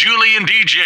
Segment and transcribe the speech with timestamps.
[0.00, 0.78] Julie and DJ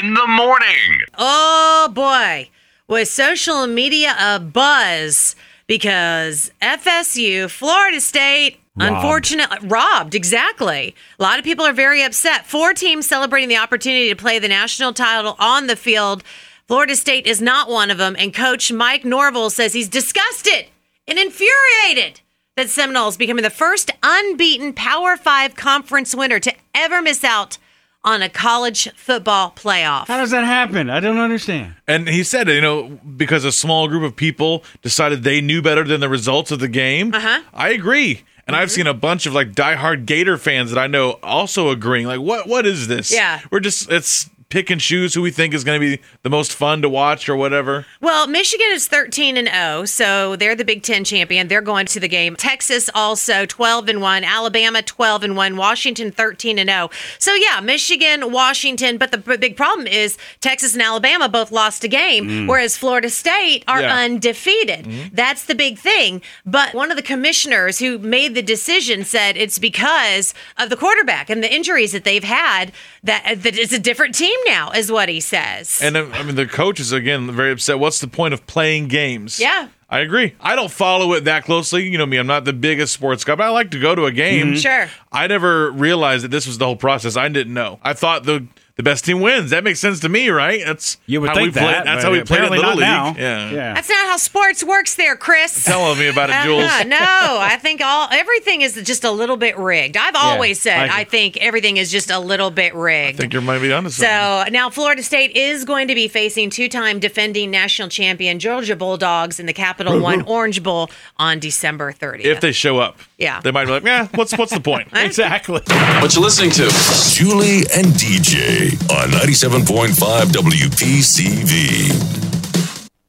[0.00, 1.02] in the morning.
[1.18, 2.48] Oh boy,
[2.88, 8.94] was social media a buzz because FSU, Florida State, Robbed.
[8.94, 10.14] unfortunately robbed.
[10.14, 10.94] Exactly.
[11.18, 12.46] A lot of people are very upset.
[12.46, 16.24] Four teams celebrating the opportunity to play the national title on the field.
[16.66, 20.68] Florida State is not one of them, and Coach Mike Norvell says he's disgusted
[21.06, 22.22] and infuriated
[22.56, 27.58] that Seminoles becoming the first unbeaten Power Five conference winner to ever miss out
[28.04, 30.08] on a college football playoff.
[30.08, 30.90] How does that happen?
[30.90, 31.74] I don't understand.
[31.86, 35.84] And he said, you know, because a small group of people decided they knew better
[35.84, 37.14] than the results of the game.
[37.14, 37.42] Uh-huh.
[37.54, 38.24] I agree.
[38.46, 42.06] And I've seen a bunch of like diehard Gator fans that I know also agreeing.
[42.06, 43.12] Like, what what is this?
[43.12, 43.40] Yeah.
[43.50, 46.52] We're just it's pick and choose who we think is going to be the most
[46.52, 47.86] fun to watch or whatever.
[48.02, 51.48] Well, Michigan is 13 and 0, so they're the Big 10 champion.
[51.48, 52.36] They're going to the game.
[52.36, 56.90] Texas also 12 and 1, Alabama 12 and 1, Washington 13 and 0.
[57.18, 61.82] So yeah, Michigan, Washington, but the b- big problem is Texas and Alabama both lost
[61.82, 62.46] a game, mm.
[62.46, 63.96] whereas Florida State are Yeah.
[63.96, 64.84] undefeated.
[64.84, 65.14] Mm-hmm.
[65.14, 66.20] That's the big thing.
[66.44, 71.30] But one of the commissioners who made the decision said it's because of the quarterback
[71.30, 72.70] and the injuries that they've had
[73.02, 75.80] that that it's a different team now is what he says.
[75.82, 77.78] And uh, I mean, the coach is again very upset.
[77.78, 79.38] What's the point of playing games?
[79.40, 79.68] Yeah.
[79.88, 80.34] I agree.
[80.40, 81.86] I don't follow it that closely.
[81.86, 84.06] You know me, I'm not the biggest sports guy, but I like to go to
[84.06, 84.56] a game.
[84.56, 84.88] Sure.
[85.12, 87.14] I never realized that this was the whole process.
[87.14, 87.78] I didn't know.
[87.82, 89.50] I thought the the best team wins.
[89.50, 90.62] That makes sense to me, right?
[90.64, 91.72] That's You would how think we play.
[91.72, 91.84] that.
[91.84, 92.80] That's how we played in apparently Little League.
[92.80, 93.14] now.
[93.18, 93.50] Yeah.
[93.50, 93.74] Yeah.
[93.74, 95.64] That's not how sports works there, Chris.
[95.64, 96.64] Telling me about it, Jules.
[96.64, 96.84] Uh-huh.
[96.84, 96.96] No,
[97.40, 99.96] I think all everything is just a little bit rigged.
[99.96, 103.18] I've always said I I, think everything is just a little bit rigged.
[103.18, 104.08] I think you might be onto something.
[104.08, 109.38] so now Florida State is going to be facing two-time defending national champion Georgia Bulldogs
[109.38, 112.24] in the Capital One Orange Bowl on December 30th.
[112.24, 113.40] if they show up, Yeah.
[113.40, 115.60] they might be like, "Yeah, what's what's the point?" Exactly.
[116.00, 116.68] What you listening to?
[117.14, 121.92] Julie and DJ on 97.5 WPCV.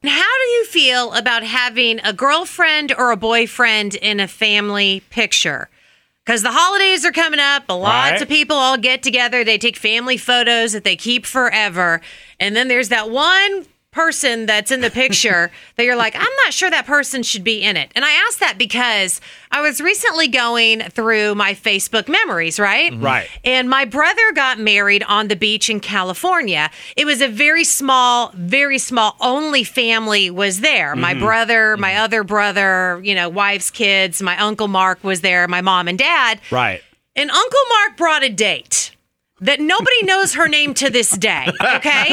[0.04, 5.68] How do you feel about having a girlfriend or a boyfriend in a family picture?
[6.24, 8.22] Because the holidays are coming up, lots Right.
[8.22, 9.44] of people all get together.
[9.44, 12.00] They take family photos that they keep forever.
[12.40, 16.52] And then there's that one person that's in the picture that you're like, I'm not
[16.52, 17.90] sure that person should be in it.
[17.94, 22.92] And I asked that because I was recently going through my Facebook memories, right?
[22.92, 23.04] Mm-hmm.
[23.04, 23.28] Right.
[23.44, 26.70] And my brother got married on the beach in California.
[26.96, 30.96] It was a very small, very small, only family was there.
[30.96, 31.24] My mm-hmm.
[31.24, 32.02] brother, my mm-hmm.
[32.02, 36.40] other brother, you know, wife's kids, my uncle Mark was there, my mom and dad.
[36.50, 36.82] Right.
[37.16, 38.90] And Uncle Mark brought a date
[39.40, 41.48] that nobody knows her name to this day.
[41.60, 42.08] Okay.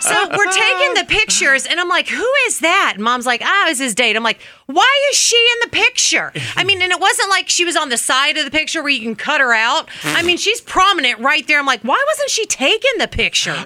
[0.00, 2.92] So we're taking the pictures, and I'm like, who is that?
[2.96, 4.16] And mom's like, ah, it's his date.
[4.16, 6.32] I'm like, why is she in the picture?
[6.56, 8.90] I mean, and it wasn't like she was on the side of the picture where
[8.92, 9.88] you can cut her out.
[10.04, 11.58] I mean, she's prominent right there.
[11.58, 13.56] I'm like, why wasn't she taking the pictures?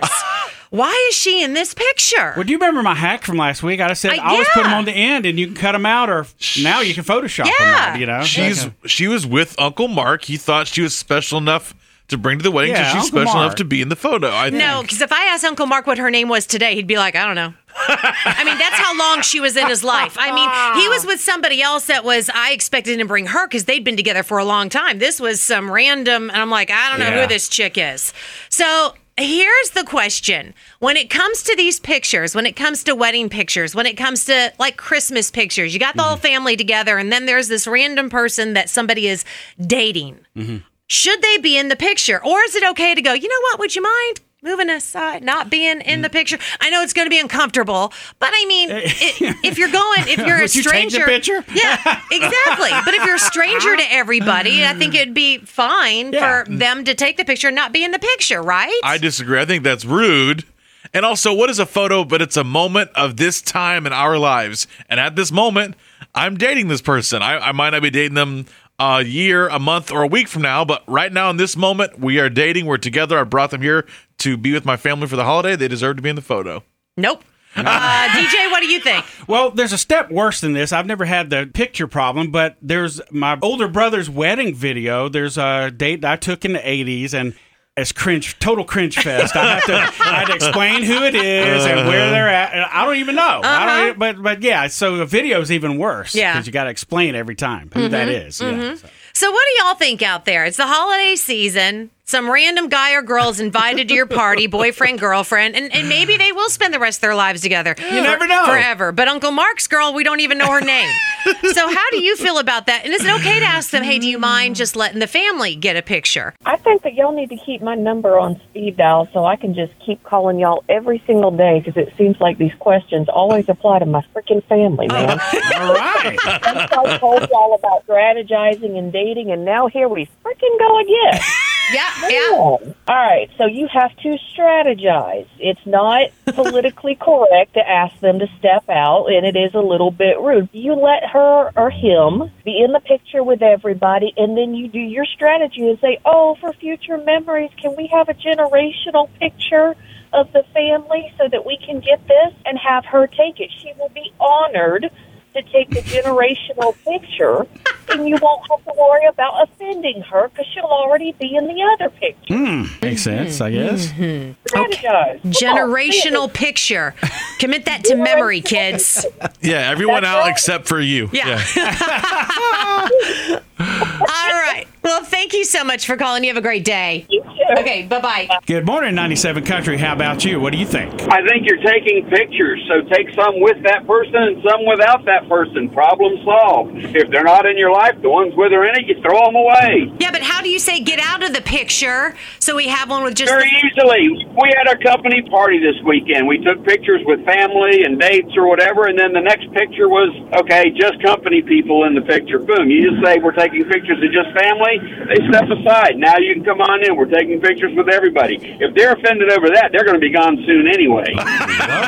[0.70, 2.32] Why is she in this picture?
[2.36, 3.80] Well, do you remember my hack from last week?
[3.80, 5.84] I said I- I always put them on the end, and you can cut them
[5.84, 6.26] out, or
[6.62, 7.52] now you can Photoshop them.
[7.60, 8.74] Out, you know, She's Okay.
[8.86, 10.24] she was with Uncle Mark.
[10.24, 11.74] He thought she was special enough
[12.12, 13.44] to bring to the wedding, Yeah, she's Uncle special Mark.
[13.44, 14.30] enough to be in the photo.
[14.30, 14.86] I No, think.
[14.86, 17.26] because if I asked Uncle Mark what her name was today, he'd be like, I
[17.26, 17.52] don't know.
[17.88, 20.16] I mean, that's how long she was in his life.
[20.18, 23.46] I mean, he was with somebody else that was, I expected him to bring her
[23.46, 24.98] because they'd been together for a long time.
[24.98, 27.22] This was some random, and I'm like, I don't know Yeah.
[27.22, 28.12] who this chick is.
[28.48, 33.28] So here's the question when it comes to these pictures, when it comes to wedding
[33.28, 36.22] pictures, when it comes to like Christmas pictures, you got the whole mm-hmm.
[36.26, 39.24] family together, and then there's this random person that somebody is
[39.60, 40.58] dating mm-hmm.
[40.92, 43.58] Should they be in the picture or is it okay to go you know what
[43.58, 47.10] would you mind moving aside not being in the picture i know it's going to
[47.10, 48.82] be uncomfortable but i mean eh.
[48.84, 51.44] i if you're going if you're a Would you the stranger picture?
[51.54, 56.44] yeah exactly but if you're a stranger to everybody i think it'd be fine Yeah.
[56.44, 56.58] for mm.
[56.58, 59.40] them to take the picture and not be in the picture right I disagree.
[59.40, 60.44] I think that's rude.
[60.92, 62.04] And also, what is a photo?
[62.04, 64.66] But it's a moment of this time in our lives.
[64.90, 65.74] And at this moment,
[66.14, 67.22] I'm dating this person.
[67.22, 68.46] I, I might not be dating them
[68.82, 72.00] a year, a month, or a week from now, but right now in this moment,
[72.00, 72.66] we are dating.
[72.66, 73.18] We're together.
[73.18, 73.86] I brought them here
[74.18, 75.54] to be with my family for the holiday.
[75.56, 76.62] They deserve to be in the photo.
[76.96, 77.22] nope
[77.54, 80.72] uh, dj what do you think Well, there's a step worse than this.
[80.72, 85.08] I've never had the picture problem, but there's my older brother's wedding video.
[85.08, 87.34] There's a date that I took in the 80s, and
[87.76, 89.34] it's cringe, total cringe fest.
[89.34, 92.70] I have to, I had to explain who it is and where they're at.
[92.70, 93.22] I don't even know.
[93.22, 93.86] I don't, uh-huh.
[93.86, 94.66] even- but but yeah.
[94.66, 96.14] So the video is even worse.
[96.14, 96.34] Yeah.
[96.34, 98.26] because you got to explain every time who that mm-hmm.
[98.26, 98.40] is.
[98.40, 98.76] Yeah, mm-hmm.
[98.76, 98.88] so.
[99.22, 100.44] So, what do y'all think out there?
[100.46, 101.90] It's the holiday season.
[102.04, 106.18] some random guy or girl is invited to your party, boyfriend, girlfriend, and, and maybe
[106.18, 107.74] they will spend the rest of their lives together.
[107.78, 108.44] You never know.
[108.44, 108.92] Forever.
[108.92, 110.90] But Uncle Mark's girl, we don't even know her name.
[111.52, 112.84] so how do you feel about that?
[112.84, 115.54] And is it okay to ask them, hey, do you mind just letting the family
[115.54, 116.34] get a picture?
[116.44, 119.54] I think that y'all need to keep my number on speed dial so I can
[119.54, 123.78] just keep calling y'all every single day because it seems like these questions always apply
[123.78, 125.08] to my freaking family, oh, man.
[125.56, 126.18] All right.
[126.26, 131.20] I told y'all about strategizing and dating, and now here we freaking go again.
[131.72, 132.30] Yeah, yeah.
[132.32, 135.28] All right, so you have to strategize.
[135.38, 139.90] It's not politically correct to ask them to step out, and it is a little
[139.90, 140.48] bit rude.
[140.52, 144.80] You let her or him be in the picture with everybody, and then you do
[144.80, 149.74] your strategy and say, Oh, for future memories, can we have a generational picture?
[150.14, 153.50] Of the family, so that we can get this and have her take it.
[153.62, 154.90] She will be honored
[155.34, 157.46] to take the generational picture,
[157.90, 161.62] and you won't have to worry about offending her because she'll already be in the
[161.74, 162.34] other picture.
[162.34, 162.64] Hmm.
[162.82, 163.88] Makes sense, I guess.
[163.88, 164.32] Mm-hmm.
[164.46, 165.22] Strategize.
[165.22, 166.94] Come on, Generational picture.
[167.38, 169.06] Commit that to memory, kids.
[169.40, 170.30] Yeah, everyone That's out right.
[170.30, 171.08] except for you.
[171.12, 171.42] Yeah.
[173.62, 174.66] All right.
[174.82, 176.24] Well, thank you so much for calling.
[176.24, 177.06] You have a great day.
[177.08, 177.21] You too.
[177.58, 178.28] Okay, bye bye.
[178.46, 179.76] Good morning, 97 Country.
[179.76, 180.40] How about you?
[180.40, 180.92] What do you think?
[181.12, 185.28] I think you're taking pictures, so take some with that person and some without that
[185.28, 185.68] person.
[185.68, 186.76] Problem solved.
[186.76, 189.36] If they're not in your life, the ones with are in it, you throw them
[189.36, 189.92] away.
[190.00, 193.04] Yeah, but how do you say get out of the picture so we have one
[193.04, 194.26] with just Very the, easily.
[194.32, 196.26] We had a company party this weekend.
[196.26, 200.08] We took pictures with family and dates or whatever, and then the next picture was,
[200.40, 202.38] okay, just company people in the picture.
[202.38, 202.70] Boom.
[202.70, 204.80] You just say, we're taking pictures of just family.
[205.06, 206.00] They step aside.
[206.00, 206.96] Now you can come on in.
[206.96, 208.36] We're taking pictures with everybody.
[208.60, 211.12] If they're offended over that, they're going to be gone soon anyway.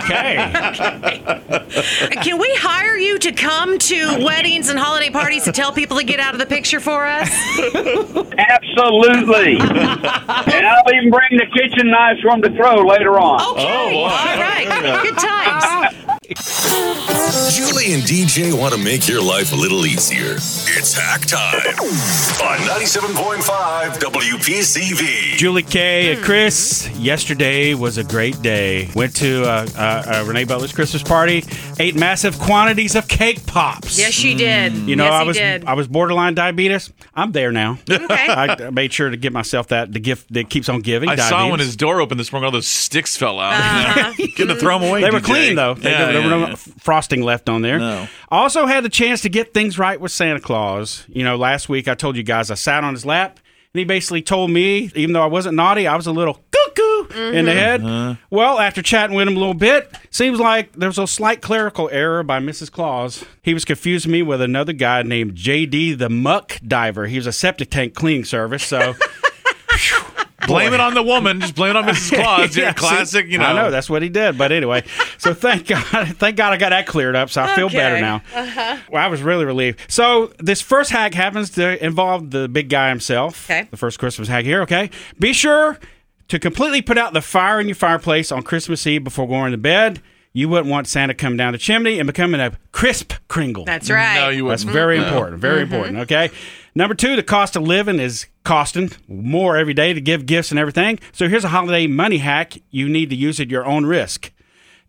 [0.04, 0.36] Okay.
[2.22, 6.04] Can we hire you to come to weddings and holiday parties to tell people to
[6.04, 7.30] get out of the picture for us?
[8.38, 9.56] Absolutely.
[9.60, 13.40] and I'll even bring the kitchen knives for them to throw later on.
[13.52, 14.02] Okay.
[14.02, 15.02] All right.
[15.02, 15.93] Good times.
[16.34, 20.36] Julie and DJ want to make your life a little easier.
[20.36, 21.76] It's hack time
[22.42, 25.36] on 97.5 WPCV.
[25.36, 28.88] Julie K and Chris, yesterday was a great day.
[28.94, 31.44] Went to uh, uh, uh, Renee Butler's Christmas party,
[31.78, 33.98] ate massive quantities of cake pops.
[33.98, 34.72] Yes, she did.
[34.74, 35.64] You know, yes, I was did.
[35.66, 36.90] I was borderline diabetes.
[37.14, 37.78] I'm there now.
[37.90, 38.06] Okay.
[38.10, 41.10] I made sure to give myself that the gift that keeps on giving.
[41.10, 43.52] I saw when his door opened this morning, all those sticks fell out.
[43.52, 44.26] Uh-huh.
[44.38, 45.02] Gonna throw them away.
[45.02, 45.74] They were clean though.
[45.74, 47.78] They- Yeah, there were yeah, no frosting left on there.
[47.78, 48.08] No.
[48.30, 51.04] Also had the chance to get things right with Santa Claus.
[51.08, 53.40] You know, last week I told you guys I sat on his lap
[53.74, 57.32] and he basically told me, even though I wasn't naughty, I was a little cuckoo
[57.32, 57.82] in the head.
[57.82, 58.14] Uh-huh.
[58.30, 61.88] Well, after chatting with him a little bit, seems like there was a slight clerical
[61.90, 62.70] error by Mrs.
[62.70, 63.24] Claus.
[63.42, 67.06] He was confusing me with another guy named JD the Muck Diver.
[67.06, 68.94] He was a septic tank cleaning service, so.
[70.46, 71.40] Blame it on the woman.
[71.40, 72.14] Just blame it on Mrs.
[72.22, 72.56] Claus.
[72.56, 73.26] yeah, Yeah, see, classic.
[73.28, 73.44] You know.
[73.46, 74.36] I know that's what he did.
[74.38, 74.84] But anyway,
[75.18, 75.82] so thank God,
[76.16, 77.30] thank God I got that cleared up.
[77.30, 78.00] So I feel better Okay.
[78.02, 78.22] now.
[78.34, 78.76] Uh-huh.
[78.90, 79.80] Well, I was really relieved.
[79.88, 83.50] So this first hack happens to involve the big guy himself.
[83.50, 83.68] Okay.
[83.70, 84.62] The first Christmas hack here.
[84.62, 84.90] Okay.
[85.18, 85.78] Be sure
[86.28, 89.58] to completely put out the fire in your fireplace on Christmas Eve before going to
[89.58, 90.00] bed.
[90.36, 93.64] You wouldn't want Santa coming down the chimney and becoming a crisp Kringle.
[93.64, 94.16] That's right.
[94.16, 94.72] No, you That's wouldn't.
[94.74, 95.06] very No.
[95.06, 95.40] important.
[95.40, 95.74] Very mm-hmm.
[95.74, 95.98] important.
[96.00, 96.30] Okay.
[96.74, 100.58] Number two, the cost of living is costing more every day to give gifts and
[100.58, 100.98] everything.
[101.12, 104.32] So here's a holiday money hack you need to use at your own risk.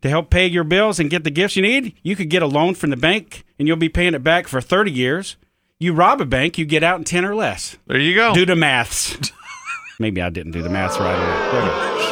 [0.02, 2.48] To help pay your bills and get the gifts you need, you could get a
[2.48, 5.36] loan from the bank and you'll be paying it back for 30 years.
[5.80, 7.78] You rob a bank, you get out in 10 or less.
[7.86, 8.34] There you go.
[8.34, 9.18] Do the maths.
[10.00, 11.16] Maybe I didn't do the maths right.
[11.16, 12.06] Okay.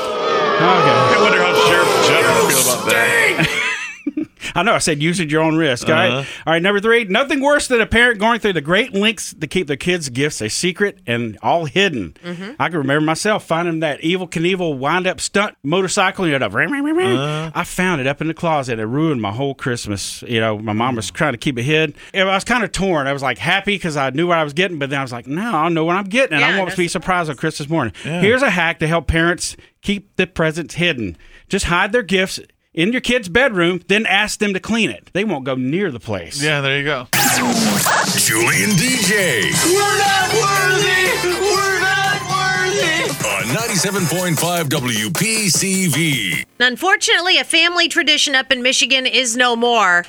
[0.66, 3.60] I wonder how Sheriff Jeff would feel about that.
[4.56, 4.74] I know.
[4.74, 5.88] I said use at your own risk.
[5.90, 6.12] All right.
[6.12, 6.42] Uh-huh.
[6.48, 6.62] All right.
[6.62, 7.04] Number three.
[7.06, 10.42] Nothing worse than a parent going through the great lengths to keep their kids' gifts
[10.42, 12.16] a secret and all hidden.
[12.24, 12.52] Mm-hmm.
[12.60, 16.26] I can remember myself finding that Evel Knievel wind up stunt motorcycle.
[16.28, 17.18] You know, the ring, ring, ring, ring.
[17.18, 17.52] Uh-huh.
[17.54, 18.80] I found it up in the closet.
[18.80, 20.22] It ruined my whole Christmas.
[20.24, 21.96] You know, my mom was trying to keep it hid.
[22.14, 23.08] I was kind of torn.
[23.08, 25.12] I was like happy because I knew what I was getting, but then I was
[25.12, 26.92] like, no, I don't know what I'm getting, and Yeah, I want to be that's-
[26.94, 27.94] surprised on Christmas morning.
[28.04, 31.18] Here's a hack to help parents keep the presents hidden.
[31.50, 32.40] Just hide their gifts
[32.74, 35.10] in your kid's bedroom, then ask them to clean it.
[35.14, 36.42] They won't go near the place.
[36.42, 37.08] Yeah, there you go.
[37.14, 41.40] Julie and DJ We're not worthy.
[41.40, 43.04] We're not worthy.
[43.28, 46.46] on 97.5 WPCV.
[46.60, 50.06] Unfortunately, a family tradition up in Michigan is no more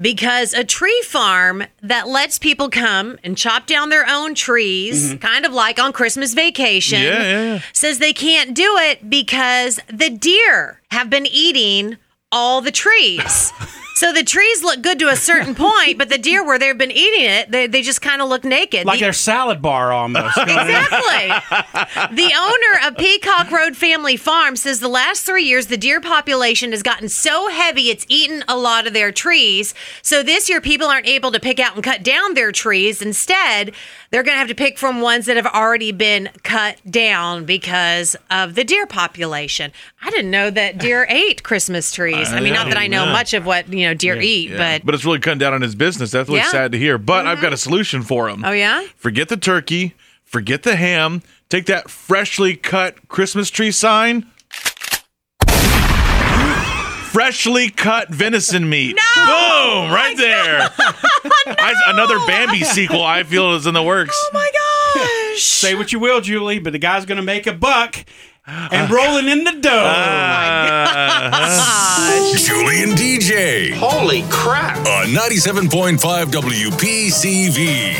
[0.00, 5.18] because a tree farm that lets people come and chop down their own trees, mm-hmm.
[5.18, 7.60] kind of like on Christmas vacation, Yeah, yeah, yeah.
[7.72, 11.96] says they can't do it because the deer have been eating
[12.34, 13.52] all the trees.
[13.94, 16.90] So the trees look good to a certain point, but the deer, where they've been
[16.90, 18.86] eating it, they, they just kind of look naked.
[18.86, 20.36] Like The- their salad bar almost.
[20.36, 21.30] You know what I mean?
[21.30, 22.16] Exactly.
[22.16, 26.72] the owner of Peacock Road Family Farm says the last three years the deer population
[26.72, 29.74] has gotten so heavy it's eaten a lot of their trees.
[30.02, 33.00] So this year people aren't able to pick out and cut down their trees.
[33.00, 33.72] Instead,
[34.10, 38.16] they're going to have to pick from ones that have already been cut down because
[38.30, 39.70] of the deer population.
[40.02, 42.32] I didn't know that deer ate Christmas trees.
[42.32, 44.94] I mean, not that I know much of what you know deer eat, but But
[44.94, 46.10] it's really cutting down on his business.
[46.10, 46.50] That's really Yeah.
[46.50, 46.98] sad to hear.
[46.98, 47.70] But I've got a mm-hmm.
[47.70, 48.44] solution for him.
[48.44, 48.86] oh yeah.
[48.96, 54.26] Forget the turkey, forget the ham, take that freshly cut Christmas tree sign.
[57.12, 58.96] Freshly cut venison meat.
[58.96, 59.92] Boom!
[59.92, 60.68] Right oh there.
[61.46, 64.16] I, another Bambi sequel I feel is in the works.
[64.16, 64.50] Oh my
[65.32, 65.42] gosh.
[65.42, 68.04] Say what you will, Julie, but the guy's going to make a buck
[68.46, 69.70] and uh, rolling in the dough.
[72.36, 74.76] Julie and DJ Holy crap.
[74.78, 77.94] on 97.5 WPCV.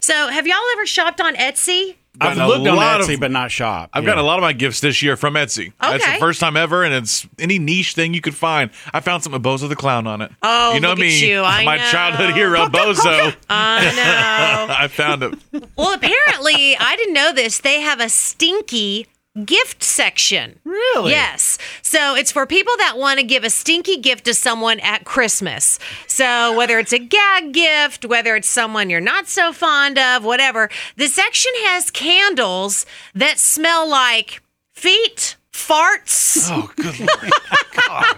[0.00, 1.96] So, have y'all ever shopped on Etsy?
[2.20, 3.90] I've gotten a looked on lot Etsy, of- but not shop.
[3.92, 4.08] I've Yeah.
[4.08, 5.72] gotten a lot of my gifts this year from Etsy.
[5.80, 6.18] That's the Okay.
[6.18, 8.70] first time ever, and it's any niche thing you could find.
[8.92, 10.32] I found something with Bozo the Clown on it.
[10.42, 11.42] Oh, you know look at me, you.
[11.42, 11.90] I my know.
[11.90, 13.36] childhood hero, Bozo.
[13.50, 14.74] I know.
[14.76, 15.34] I found it.
[15.76, 17.58] well, apparently, I didn't know this.
[17.58, 19.06] They have a stinky
[19.44, 20.58] gift section.
[20.64, 21.10] Really?
[21.12, 21.58] Yes.
[21.82, 25.78] So it's for people that want to give a stinky gift to someone at Christmas.
[26.06, 30.68] So whether it's a gag gift, whether it's someone you're not so fond of, whatever,
[30.96, 34.42] the section has candles that smell like
[34.74, 37.10] feet, farts, Oh, good lord.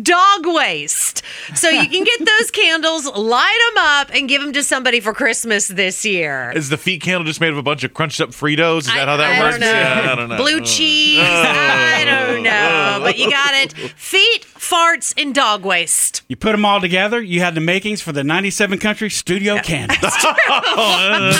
[0.00, 1.22] dog waste.
[1.54, 5.12] So you can get those candles, light them up, and give them to somebody for
[5.12, 6.52] Christmas this year.
[6.54, 8.78] Is the feet candle just made of a bunch of crunched up Fritos?
[8.78, 9.58] Is that how that I works?
[9.58, 9.72] Don't know.
[9.72, 10.36] Yeah, I don't know.
[10.36, 10.64] Blue oh.
[10.64, 11.18] cheese.
[11.20, 11.24] Oh.
[11.24, 12.98] I don't know.
[13.00, 13.00] Oh.
[13.02, 13.72] But you got it.
[13.72, 16.22] Feet, farts, and dog waste.
[16.28, 19.98] You put them all together, you had the makings for the 97 country studio candles.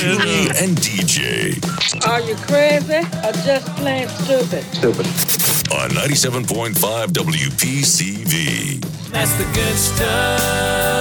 [0.00, 4.62] Julie and DJ Are you crazy or just plain stupid?
[4.74, 5.61] stupid?
[5.72, 6.74] On 97.5
[7.08, 8.80] WPCV.
[9.10, 10.92] That's the good stuff.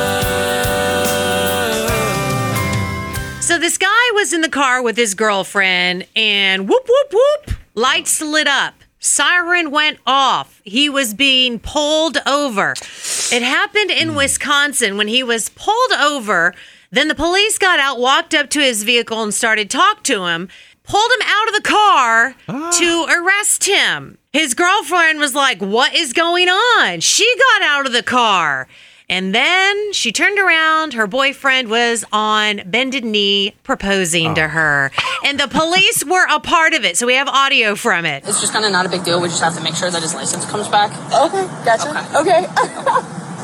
[3.42, 8.22] So this guy was in the car with his girlfriend, and whoop, whoop, whoop, lights
[8.22, 8.76] lit up.
[9.00, 10.62] Siren went off.
[10.64, 12.72] He was being pulled over.
[12.72, 14.16] It happened in hmm.
[14.16, 16.54] Wisconsin when he was pulled over.
[16.92, 20.50] Then the police got out, walked up to his vehicle, and started talk to him.
[20.84, 22.72] Pulled him out of the car ah.
[22.80, 24.18] to arrest him.
[24.34, 28.68] His girlfriend was like, "What is going on?" She got out of the car.
[29.12, 30.94] And then she turned around.
[30.94, 34.48] Her boyfriend was on bended knee proposing to oh.
[34.48, 34.92] her.
[35.26, 36.96] And the police were a part of it.
[36.96, 38.26] So we have audio from it.
[38.26, 39.20] It's just kind of not a big deal.
[39.20, 40.92] We just have to make sure that his license comes back.
[41.12, 41.90] Okay, gotcha.
[42.16, 42.48] Okay.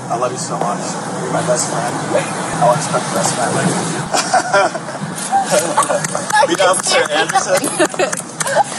[0.07, 0.79] I love you so much.
[1.19, 1.93] You're my best friend.
[2.15, 5.36] I want to spend the rest of my life with you.
[6.47, 7.55] Meet Officer Anderson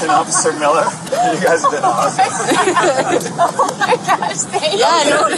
[0.01, 0.85] and Officer Miller.
[1.35, 2.25] You guys have been awesome.
[4.79, 5.29] Yeah, no,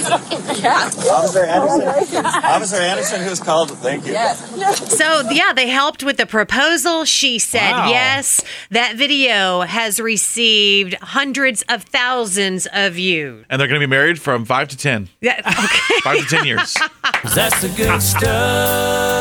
[0.54, 0.90] yeah.
[1.12, 2.24] Officer Anderson.
[2.26, 3.70] Officer Anderson, who's called?
[3.78, 4.12] Thank you.
[4.12, 4.96] Yes.
[4.96, 7.04] So, yeah, they helped with the proposal.
[7.04, 7.88] She said Wow.
[7.90, 8.42] yes.
[8.70, 13.44] That video has received hundreds of thousands of views.
[13.50, 15.08] And they're going to be married from five to ten.
[15.20, 16.00] Yeah, okay.
[16.02, 16.74] Five to ten years.
[17.34, 19.19] That's the good stuff.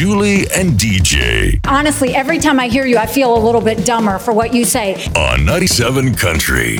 [0.00, 4.18] Julie and DJ Honestly, every time I hear you, I feel a little bit dumber
[4.18, 4.94] for what you say.
[5.14, 6.78] on 97 Country.